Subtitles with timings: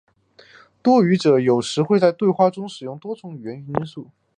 [0.81, 4.09] 多语者有时会在对话中使用多种语言的元素。